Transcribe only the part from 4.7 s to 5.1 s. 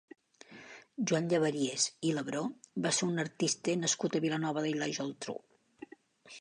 i la